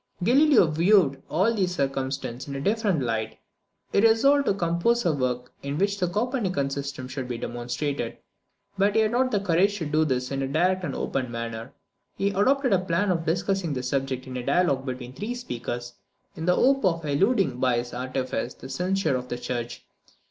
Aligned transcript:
Galileo 0.23 0.65
viewed 0.65 1.21
all 1.29 1.53
these 1.53 1.75
circumstances 1.75 2.47
in 2.49 2.55
a 2.55 2.59
different 2.59 3.03
light. 3.03 3.37
He 3.91 4.01
resolved 4.01 4.47
to 4.47 4.55
compose 4.55 5.05
a 5.05 5.13
work 5.13 5.53
in 5.61 5.77
which 5.77 5.99
the 5.99 6.07
Copernican 6.07 6.71
system 6.71 7.07
should 7.07 7.27
be 7.27 7.37
demonstrated; 7.37 8.17
but 8.79 8.95
he 8.95 9.01
had 9.01 9.11
not 9.11 9.29
the 9.29 9.39
courage 9.39 9.77
to 9.77 9.85
do 9.85 10.03
this 10.03 10.31
in 10.31 10.41
a 10.41 10.47
direct 10.47 10.83
and 10.83 10.95
open 10.95 11.29
manner. 11.29 11.71
He 12.17 12.29
adopted 12.29 12.71
the 12.73 12.79
plan 12.79 13.11
of 13.11 13.27
discussing 13.27 13.75
the 13.75 13.83
subject 13.83 14.25
in 14.25 14.37
a 14.37 14.43
dialogue 14.43 14.87
between 14.87 15.13
three 15.13 15.35
speakers, 15.35 15.93
in 16.35 16.47
the 16.47 16.55
hope 16.55 16.83
of 16.83 17.05
eluding 17.05 17.59
by 17.59 17.77
this 17.77 17.93
artifice 17.93 18.55
the 18.55 18.69
censure 18.69 19.15
of 19.15 19.27
the 19.29 19.37
church. 19.37 19.85